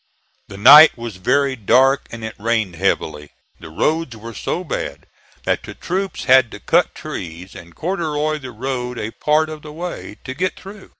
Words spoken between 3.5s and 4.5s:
the roads were